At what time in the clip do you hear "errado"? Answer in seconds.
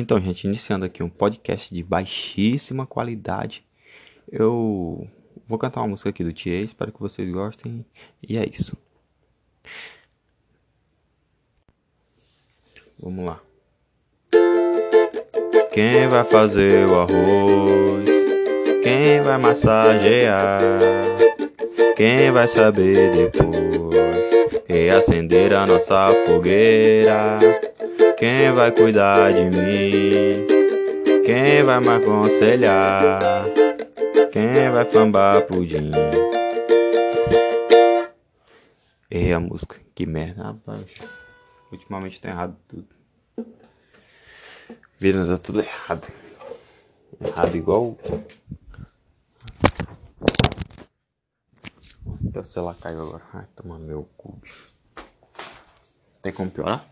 42.28-42.56, 45.60-46.06, 47.20-47.56